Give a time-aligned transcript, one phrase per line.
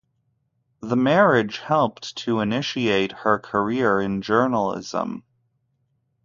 [0.81, 5.23] The marriage helped to initiate her career in journalism.